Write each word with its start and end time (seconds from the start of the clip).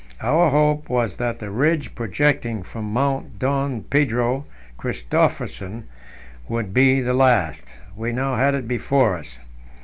Our 0.19 0.49
hope 0.49 0.89
was 0.89 1.17
that 1.17 1.37
the 1.37 1.51
ridge 1.51 1.93
projecting 1.93 2.63
from 2.63 2.91
Mount 2.91 3.37
Don 3.37 3.83
Pedro 3.83 4.45
Christophersen 4.79 5.83
would 6.49 6.73
be 6.73 7.01
the 7.01 7.13
last; 7.13 7.75
we 7.95 8.11
now 8.11 8.35
had 8.35 8.55
it 8.55 8.67
before 8.67 9.15
us. 9.15 9.37